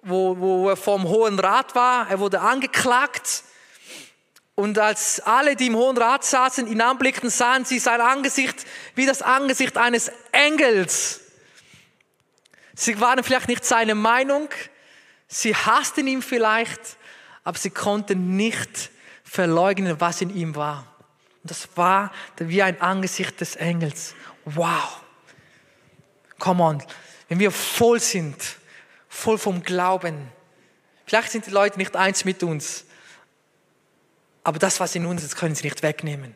[0.00, 2.08] wo, wo er vom Hohen Rat war.
[2.08, 3.44] Er wurde angeklagt.
[4.54, 9.06] Und als alle, die im Hohen Rat saßen, ihn anblickten, sahen sie sein Angesicht wie
[9.06, 11.20] das Angesicht eines Engels.
[12.74, 14.48] Sie waren vielleicht nicht seine Meinung,
[15.28, 16.80] sie hassten ihn vielleicht,
[17.44, 18.90] aber sie konnten nicht
[19.24, 20.86] verleugnen, was in ihm war.
[21.42, 24.14] Und das war wie ein Angesicht des Engels.
[24.44, 25.00] Wow.
[26.38, 26.82] Come on,
[27.28, 28.36] wenn wir voll sind,
[29.08, 30.28] voll vom Glauben.
[31.06, 32.84] Vielleicht sind die Leute nicht eins mit uns,
[34.44, 36.34] aber das, was in uns ist, können sie nicht wegnehmen.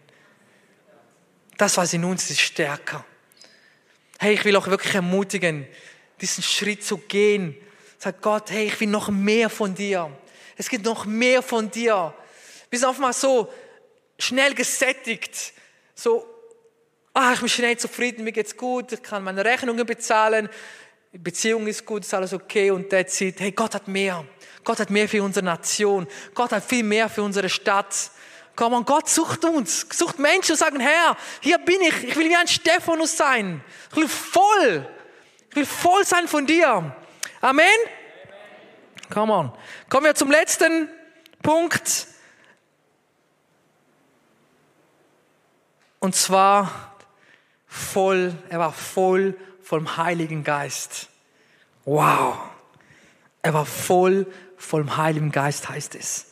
[1.56, 3.04] Das, was in uns ist, stärker.
[4.18, 5.66] Hey, ich will auch wirklich ermutigen,
[6.20, 7.56] diesen Schritt zu gehen.
[7.98, 10.10] Sag Gott, hey, ich will noch mehr von dir.
[10.56, 12.14] Es gibt noch mehr von dir.
[12.70, 13.52] Wir sind oftmals so
[14.18, 15.52] schnell gesättigt,
[15.94, 16.26] so
[17.16, 20.48] ah, ich bin schnell zufrieden, mir geht's gut, ich kann meine Rechnungen bezahlen,
[21.12, 24.26] die Beziehung ist gut, ist alles okay und der sieht, hey, Gott hat mehr.
[24.66, 26.09] Gott hat mehr für unsere Nation.
[26.35, 28.11] Gott hat viel mehr für unsere Stadt.
[28.57, 32.29] Komm on, Gott sucht uns, sucht Menschen und sagen, Herr, hier bin ich, ich will
[32.29, 33.62] wie ein Stephanus sein.
[33.92, 34.88] Ich will voll,
[35.50, 36.96] ich will voll sein von dir.
[37.40, 37.66] Amen?
[39.09, 39.52] Come on.
[39.88, 40.88] Kommen wir zum letzten
[41.42, 42.09] Punkt.
[46.00, 46.96] Und zwar
[47.68, 51.09] voll, er war voll vom Heiligen Geist.
[51.85, 52.37] Wow.
[53.42, 56.26] Er war voll vom Heiligen Geist, heißt es.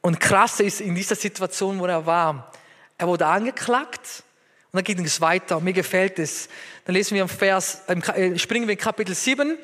[0.00, 2.52] Und krass ist in dieser Situation, wo er war,
[2.98, 4.24] er wurde angeklagt
[4.72, 5.60] und dann ging es weiter.
[5.60, 6.48] Mir gefällt es.
[6.84, 9.58] Dann lesen wir im Vers, äh, springen wir in Kapitel 7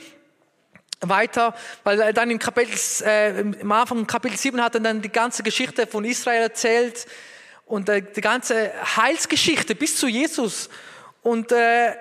[1.00, 5.42] weiter, weil dann im Kapitel, äh, im Anfang Kapitel 7 hat er dann die ganze
[5.42, 7.06] Geschichte von Israel erzählt
[7.66, 10.68] und äh, die ganze Heilsgeschichte bis zu Jesus.
[11.22, 11.94] Und, äh,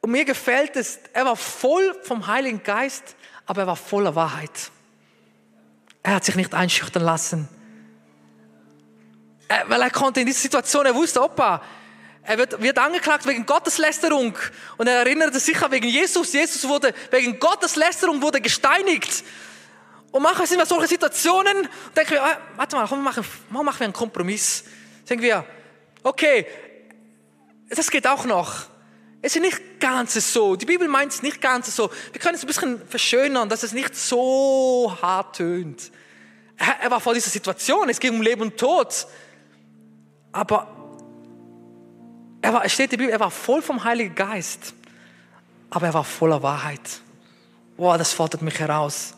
[0.00, 3.16] und mir gefällt es, er war voll vom Heiligen Geist,
[3.46, 4.70] aber er war voller Wahrheit.
[6.02, 7.48] Er hat sich nicht einschüchtern lassen.
[9.48, 11.62] Er, weil er konnte in dieser Situation, er wusste, Opa,
[12.22, 14.36] er wird, wird angeklagt wegen Gotteslästerung.
[14.76, 16.32] Und er erinnerte sich an wegen Jesus.
[16.32, 19.24] Jesus wurde wegen Gotteslästerung wurde gesteinigt.
[20.10, 23.84] Und manchmal sind wir solche Situationen denken wir, ah, warte mal, komm, machen, machen wir
[23.84, 24.64] einen Kompromiss.
[25.08, 25.44] Denken wir,
[26.02, 26.46] okay,
[27.68, 28.66] das geht auch noch.
[29.22, 30.56] Es ist nicht ganz so.
[30.56, 31.90] Die Bibel meint es nicht ganz so.
[32.12, 35.90] Wir können es ein bisschen verschönern, dass es nicht so hart tönt.
[36.56, 37.88] Er, war vor dieser Situation.
[37.88, 39.06] Es ging um Leben und Tod.
[40.32, 40.68] Aber
[42.40, 44.74] er war, es steht in der Bibel, er war voll vom Heiligen Geist.
[45.70, 47.00] Aber er war voller Wahrheit.
[47.76, 49.14] Boah, das fordert mich heraus.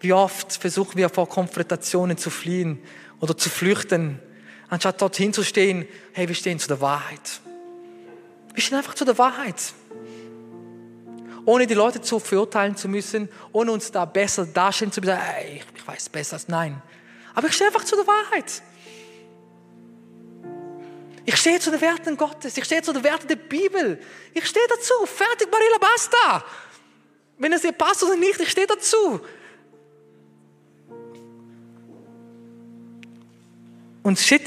[0.00, 2.82] Wie oft versuchen wir vor Konfrontationen zu fliehen
[3.20, 4.18] oder zu flüchten,
[4.68, 7.40] anstatt dorthin zu stehen, hey, wir stehen zu der Wahrheit.
[8.54, 9.74] Wir stehen einfach zu der Wahrheit.
[11.44, 15.62] Ohne die Leute zu verurteilen zu müssen, ohne uns da besser dastehen zu müssen, hey,
[15.74, 16.80] ich weiß besser als nein.
[17.34, 18.62] Aber ich stehe einfach zu der Wahrheit.
[21.26, 22.56] Ich stehe zu den Werten Gottes.
[22.56, 24.00] Ich stehe zu den Werten der Bibel.
[24.32, 24.94] Ich stehe dazu.
[25.04, 26.44] Fertig, Marilla, basta.
[27.38, 29.20] Wenn es dir passt oder nicht, ich stehe dazu.
[34.02, 34.42] Und shit,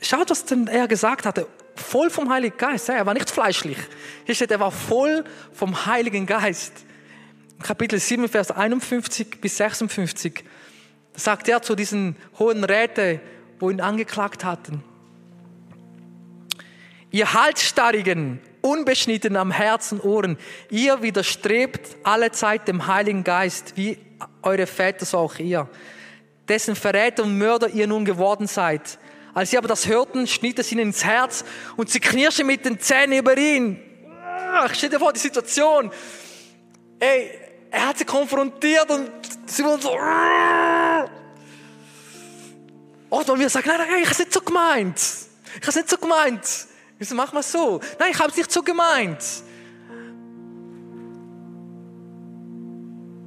[0.00, 1.46] schaut, was denn er gesagt hatte.
[1.80, 2.88] Voll vom Heiligen Geist.
[2.88, 3.78] Er war nicht fleischlich.
[4.24, 6.72] Hier steht, er war voll vom Heiligen Geist.
[7.62, 10.44] Kapitel 7, Vers 51 bis 56.
[11.12, 13.20] Da sagt er zu diesen hohen Räten,
[13.58, 14.82] wo ihn angeklagt hatten.
[17.10, 20.38] Ihr Halsstarrigen, unbeschnitten am Herzen, Ohren,
[20.70, 23.98] ihr widerstrebt alle Zeit dem Heiligen Geist, wie
[24.42, 25.68] eure Väter, so auch ihr,
[26.48, 28.98] dessen Verräter und Mörder ihr nun geworden seid.
[29.32, 31.44] Als sie aber das hörten, schnitt es ihnen ins Herz
[31.76, 33.80] und sie knirschen mit den Zähnen über ihn.
[34.52, 35.90] Ach, stell dir vor, die Situation.
[36.98, 37.30] Ey,
[37.70, 39.10] er hat sie konfrontiert und
[39.46, 39.90] sie wurden so.
[43.10, 44.96] Oder wir sagen, nein, nein, ich habe es nicht so gemeint.
[44.96, 46.66] Ich habe es nicht so gemeint.
[46.98, 47.80] Wieso machen wir es so?
[47.98, 49.24] Nein, ich habe es nicht so gemeint.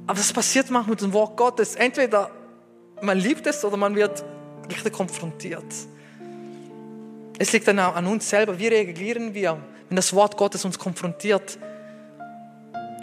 [0.06, 1.74] Aber das passiert manchmal mit dem Wort Gottes.
[1.74, 2.30] Entweder
[3.00, 4.24] man liebt es oder man wird
[4.68, 5.64] richtig konfrontiert.
[7.38, 8.58] Es liegt dann auch an uns selber.
[8.58, 11.58] Wie reagieren wir, wenn das Wort Gottes uns konfrontiert?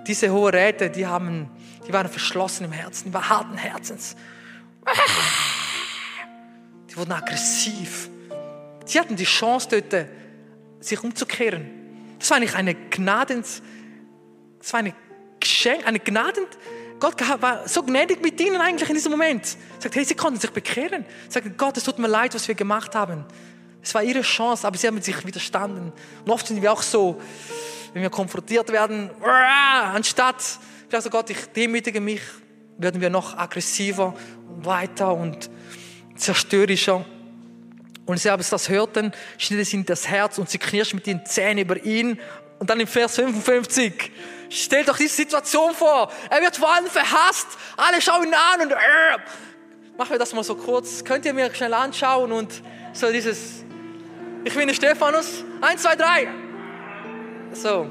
[0.08, 1.50] Diese hohen Räte, die, haben,
[1.88, 4.16] die waren verschlossen im Herzen, die waren harten Herzens.
[6.90, 8.10] Die wurden aggressiv.
[8.86, 10.08] Sie hatten die Chance dort,
[10.80, 11.70] sich umzukehren.
[12.20, 13.62] Das war eigentlich eine Gnadens,
[14.60, 14.94] das war eine
[15.40, 16.46] Geschenk, eine Gnaden.
[17.00, 19.58] Gott war so gnädig mit ihnen eigentlich in diesem Moment.
[19.78, 21.04] Er sagt, hey, sie konnten sich bekehren.
[21.04, 23.26] Er sagt, Gott, es tut mir leid, was wir gemacht haben.
[23.84, 25.92] Es war ihre Chance, aber sie haben sich widerstanden.
[26.26, 27.20] Und oft sind wir auch so,
[27.94, 30.60] wenn wir konfrontiert werden, anstatt,
[30.92, 32.22] also Gott, ich demütige mich,
[32.78, 34.16] werden wir noch aggressiver
[34.48, 35.50] und weiter und
[36.16, 37.06] zerstörerischer.
[38.06, 41.26] Und sie haben das hörten, schnitt es in das Herz und sie knirschten mit den
[41.26, 42.20] Zähnen über ihn.
[42.60, 44.12] Und dann im Vers 55,
[44.50, 46.12] stellt euch diese Situation vor.
[46.30, 47.48] Er wird vor allem verhasst.
[47.78, 48.76] Alle schauen ihn an und äh,
[49.98, 51.04] machen wir das mal so kurz.
[51.04, 52.62] Könnt ihr mir schnell anschauen und
[52.94, 53.64] so dieses,
[54.44, 55.44] ich bin der Stephanus.
[55.62, 56.28] Eins, zwei, drei.
[57.54, 57.88] So.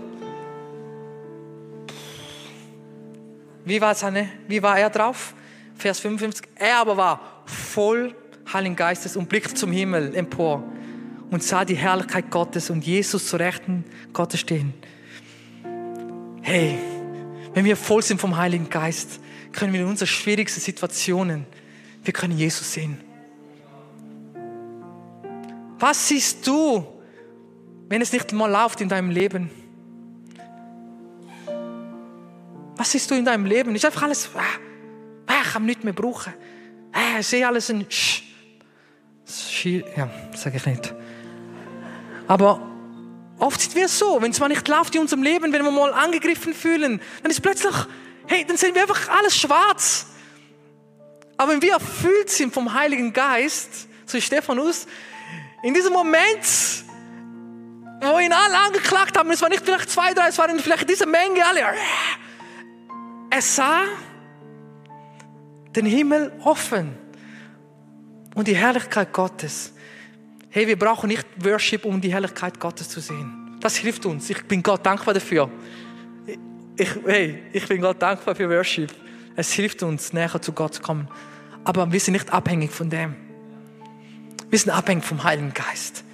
[3.65, 5.35] Wie war, seine, wie war er drauf?
[5.77, 6.47] Vers 55.
[6.57, 8.15] Er aber war voll
[8.53, 10.65] Heiligen Geistes und blickte zum Himmel empor
[11.31, 14.75] und sah die Herrlichkeit Gottes und Jesus zu Rechten Gottes stehen.
[16.43, 16.79] Hey,
[17.55, 19.21] wenn wir voll sind vom Heiligen Geist,
[19.53, 21.47] können wir in unseren schwierigsten Situationen,
[22.03, 22.99] wir können Jesus sehen.
[25.81, 26.87] Was siehst du,
[27.89, 29.51] wenn es nicht mal läuft in deinem Leben?
[32.77, 33.75] Was siehst du in deinem Leben?
[33.75, 34.43] Ist einfach alles, ah,
[35.27, 36.35] ah, ich kann nichts mehr brauchen.
[36.93, 38.23] Ah, ich sehe alles ein Sch.
[39.97, 40.95] Ja, sage ich nicht.
[42.27, 42.61] Aber
[43.39, 45.95] oft sind wir so, wenn es mal nicht läuft in unserem Leben, wenn wir mal
[45.95, 47.75] angegriffen fühlen, dann ist plötzlich,
[48.27, 50.07] hey, dann sehen wir einfach alles schwarz.
[51.39, 54.87] Aber wenn wir erfüllt sind vom Heiligen Geist, so Stephanus,
[55.63, 56.85] in diesem Moment,
[58.01, 61.07] wo ihn alle angeklagt haben, es waren nicht vielleicht zwei, drei, es waren vielleicht diese
[61.07, 61.61] Menge, alle,
[63.31, 63.83] er sah
[65.77, 66.97] den Himmel offen
[68.35, 69.73] und die Herrlichkeit Gottes.
[70.49, 73.57] Hey, wir brauchen nicht Worship, um die Herrlichkeit Gottes zu sehen.
[73.61, 74.29] Das hilft uns.
[74.31, 75.49] Ich bin Gott dankbar dafür.
[76.77, 78.93] Ich, hey, ich bin Gott dankbar für Worship.
[79.37, 81.09] Es hilft uns, näher zu Gott zu kommen.
[81.63, 83.30] Aber wir sind nicht abhängig von dem.
[84.51, 86.05] Wir sind abhängig vom Heiligen Geist.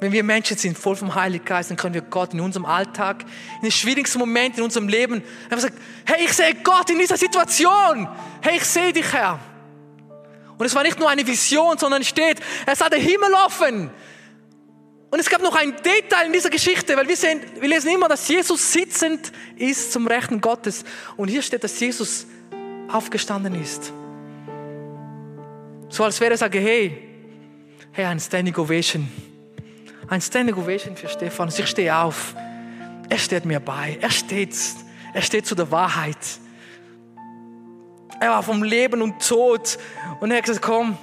[0.00, 3.22] Wenn wir Menschen sind, voll vom Heiligen Geist, dann können wir Gott in unserem Alltag,
[3.56, 7.18] in den schwierigsten Momenten in unserem Leben, einfach sagen, hey, ich sehe Gott in dieser
[7.18, 8.08] Situation.
[8.40, 9.38] Hey, ich sehe dich, Herr.
[10.56, 13.90] Und es war nicht nur eine Vision, sondern steht, er sah den Himmel offen.
[15.10, 18.08] Und es gab noch ein Detail in dieser Geschichte, weil wir, sehen, wir lesen immer,
[18.08, 20.84] dass Jesus sitzend ist zum Rechten Gottes.
[21.16, 22.26] Und hier steht, dass Jesus
[22.88, 23.92] aufgestanden ist.
[25.88, 27.09] So als wäre er sagen, hey,
[28.00, 29.08] hey, ein Standing Ovation.
[30.08, 31.50] Ein Standing Ovation für Stefan.
[31.50, 32.34] Ich stehe auf.
[33.10, 33.98] Er steht mir bei.
[34.00, 34.56] Er steht,
[35.12, 36.16] er steht zu der Wahrheit.
[38.18, 39.78] Er war vom Leben und Tod.
[40.20, 40.96] Und er hat gesagt, komm,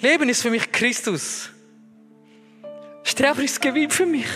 [0.00, 1.50] Leben ist für mich Christus.
[3.02, 4.28] Sterben ist Gewinn für mich.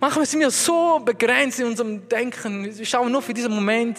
[0.00, 2.64] Manchmal sind wir so begrenzt in unserem Denken.
[2.64, 3.98] Wir schauen nur für diesen Moment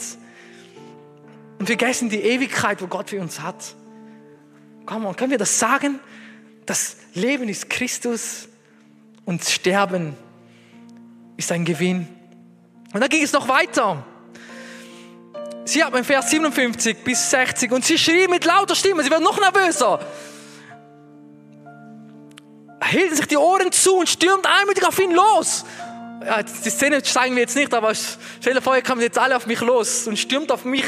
[1.66, 3.56] und vergessen die Ewigkeit, wo Gott für uns hat.
[4.86, 6.00] Komm, on, können wir das sagen?
[6.68, 8.48] Das Leben ist Christus
[9.26, 10.16] und Sterben
[11.38, 12.08] ist ein Gewinn.
[12.94, 14.06] Und dann ging es noch weiter.
[15.66, 19.40] Sie im Vers 57 bis 60 und sie schrie mit lauter Stimme, sie wird noch
[19.40, 20.06] nervöser.
[22.84, 25.66] Hielten sich die Ohren zu und stürmt einmütig auf ihn los.
[26.24, 29.36] Ja, die Szene zeigen wir jetzt nicht, aber stell dir vor, ihr kommt jetzt alle
[29.36, 30.86] auf mich los und stürmt auf mich.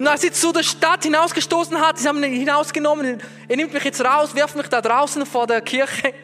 [0.00, 3.84] Und als sie zu der Stadt hinausgestoßen hat, sie haben ihn hinausgenommen, er nimmt mich
[3.84, 6.14] jetzt raus, wirft mich da draußen vor der Kirche.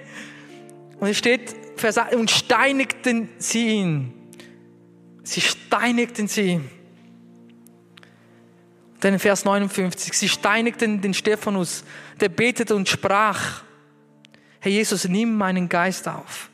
[0.99, 1.55] Und es steht,
[2.15, 4.15] und steinigten sie ihn.
[5.25, 6.63] Sie steinigten sie.
[9.01, 11.85] Dann in Vers 59, sie steinigten den Stephanus,
[12.19, 13.61] der betete und sprach,
[14.61, 16.49] Herr Jesus, nimm meinen Geist auf.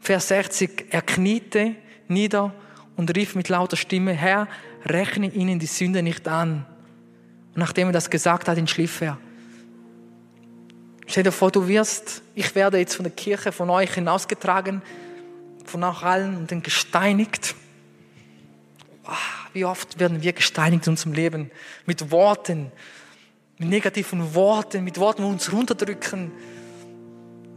[0.00, 1.76] Vers 60, er kniete
[2.08, 2.52] nieder
[2.96, 4.48] und rief mit lauter Stimme, Herr,
[4.86, 6.66] rechne ihnen die Sünde nicht an.
[7.54, 9.18] Und nachdem er das gesagt hat, entschlief er.
[11.06, 14.80] Stell dir vor, du wirst, ich werde jetzt von der Kirche, von euch hinausgetragen,
[15.64, 17.54] von auch allen und dann gesteinigt.
[19.52, 21.50] Wie oft werden wir gesteinigt in unserem Leben
[21.86, 22.72] mit Worten,
[23.58, 26.32] mit negativen Worten, mit Worten, die uns runterdrücken.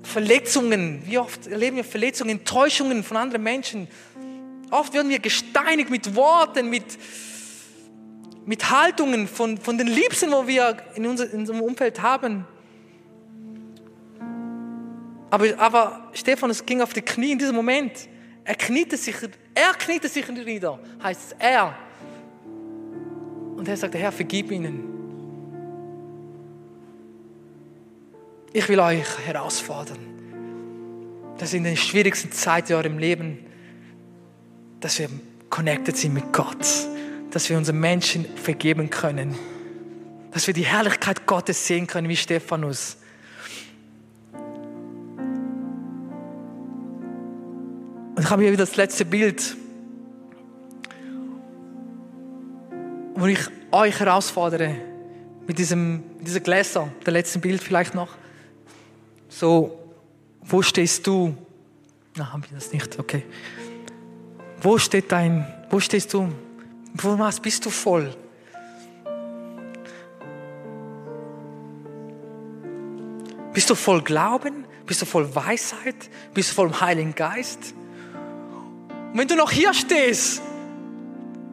[0.03, 3.87] Verletzungen, wie oft erleben wir Verletzungen, Enttäuschungen von anderen Menschen,
[4.71, 6.85] Oft werden wir gesteinigt mit Worten, mit,
[8.45, 12.45] mit Haltungen von, von den Liebsten, wo wir in, unser, in unserem Umfeld haben.
[15.29, 18.07] Aber, aber Stephanus ging auf die Knie in diesem Moment.
[18.43, 19.15] Er kniete sich,
[19.53, 21.75] er kniete sich nieder, heißt es, er.
[23.55, 24.91] Und er sagte, Herr, vergib ihnen.
[28.53, 29.97] Ich will euch herausfordern,
[31.37, 33.44] dass in den schwierigsten Zeiten in eurem Leben
[34.85, 35.09] dass wir
[35.49, 36.63] connected sind mit Gott,
[37.31, 39.35] dass wir unseren Menschen vergeben können,
[40.31, 42.97] dass wir die Herrlichkeit Gottes sehen können wie Stephanus.
[48.13, 49.57] Und ich habe hier wieder das letzte Bild,
[53.15, 53.39] wo ich
[53.71, 54.75] euch herausfordere,
[55.47, 58.09] mit diesem, dieser Gläser, der letzten Bild vielleicht noch.
[59.29, 59.79] So,
[60.43, 61.35] wo stehst du?
[62.17, 62.99] Na, haben wir das nicht?
[62.99, 63.23] Okay.
[64.61, 66.29] Wo steht dein, wo stehst du?
[66.93, 68.15] Wo was bist du voll?
[73.53, 74.65] Bist du voll Glauben?
[74.85, 75.95] Bist du voll Weisheit?
[76.33, 77.73] Bist du voll Heiligen Geist?
[79.11, 80.41] Und wenn du noch hier stehst,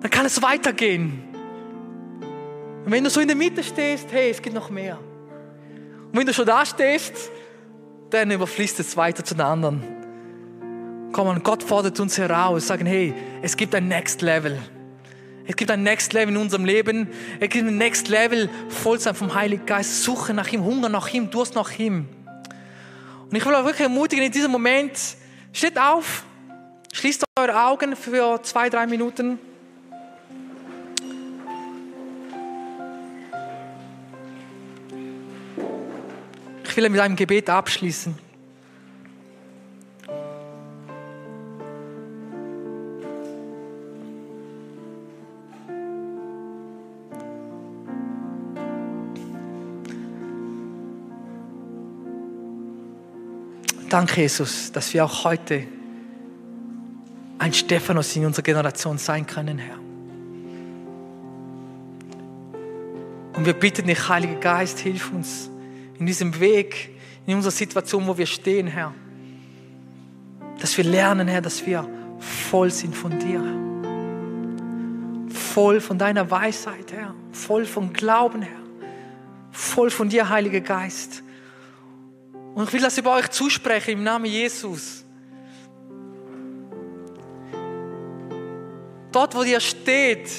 [0.01, 1.23] dann kann es weitergehen.
[2.85, 4.99] Und wenn du so in der Mitte stehst, hey, es gibt noch mehr.
[6.11, 7.31] Und wenn du schon da stehst,
[8.11, 10.02] dann überfließt es weiter zu den anderen.
[11.13, 14.59] Komm on, Gott fordert uns heraus, sagen, hey, es gibt ein Next Level.
[15.47, 17.09] Es gibt ein Next Level in unserem Leben.
[17.39, 21.13] Es gibt ein Next Level, voll sein vom Heiligen Geist, Suche nach ihm, Hunger nach
[21.13, 22.09] ihm, Durst nach ihm.
[23.29, 24.99] Und ich will euch wirklich ermutigen, in diesem Moment,
[25.53, 26.25] steht auf,
[26.95, 29.39] schließt eure Augen für zwei, drei Minuten.
[36.65, 38.32] Ich will mit einem Gebet abschließen.
[53.93, 55.66] Danke, Jesus, dass wir auch heute
[57.38, 59.78] ein Stephanus in unserer Generation sein können, Herr.
[63.36, 65.51] Und wir bitten dich, Heiliger Geist, hilf uns
[65.99, 68.95] in diesem Weg, in unserer Situation, wo wir stehen, Herr.
[70.59, 71.86] Dass wir lernen, Herr, dass wir
[72.18, 73.45] voll sind von dir.
[75.28, 77.14] Voll von deiner Weisheit, Herr.
[77.32, 78.62] Voll von Glauben, Herr.
[79.51, 81.22] Voll von dir, Heiliger Geist.
[82.55, 85.05] Und ich will das über euch zusprechen im Namen Jesus.
[89.11, 90.31] Dort, wo ihr steht,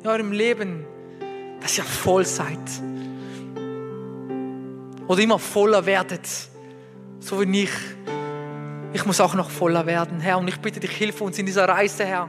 [0.00, 0.84] in eurem Leben,
[1.60, 2.58] dass ihr voll seid.
[5.06, 6.28] Oder immer voller werdet.
[7.20, 7.70] So wie ich.
[8.92, 10.38] Ich muss auch noch voller werden, Herr.
[10.38, 12.28] Und ich bitte dich, hilf uns in dieser Reise, Herr.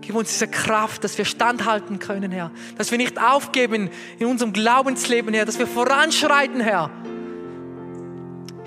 [0.00, 2.50] Gib uns diese Kraft, dass wir standhalten können, Herr.
[2.78, 5.44] Dass wir nicht aufgeben in unserem Glaubensleben, Herr.
[5.44, 6.90] Dass wir voranschreiten, Herr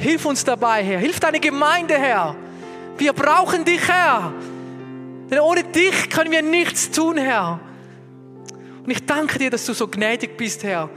[0.03, 0.99] Hilf uns dabei, Herr.
[0.99, 2.35] Hilf deine Gemeinde, Herr.
[2.97, 4.33] Wir brauchen dich, Herr.
[5.31, 7.61] Denn ohne dich können wir nichts tun, Herr.
[8.83, 10.89] Und ich danke dir, dass du so gnädig bist, Herr.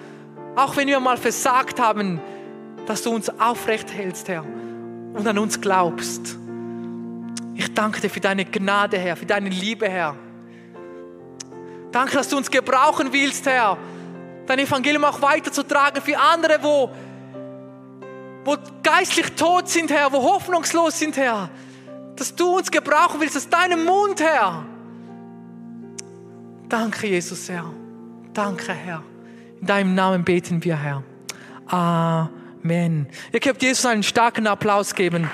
[0.57, 2.21] Auch wenn wir mal versagt haben,
[2.87, 4.43] dass du uns aufrecht hältst, Herr.
[4.43, 6.37] Und an uns glaubst.
[7.55, 10.17] Ich danke dir für deine Gnade, Herr, für deine Liebe, Herr.
[11.93, 13.79] Danke, dass du uns gebrauchen willst, Herr.
[14.47, 16.91] Dein Evangelium auch weiterzutragen für andere, wo
[18.47, 21.51] wo geistlich tot sind, Herr, wo hoffnungslos sind, Herr,
[22.15, 24.65] dass du uns gebrauchen willst, aus deinem Mund, Herr.
[26.69, 27.71] Danke, Jesus, Herr.
[28.33, 29.03] Danke, Herr.
[29.61, 31.03] In deinem Namen beten wir, Herr.
[31.67, 33.09] Amen.
[33.33, 35.29] Ihr könnt Jesus einen starken Applaus geben.